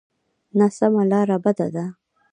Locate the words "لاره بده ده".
1.11-1.85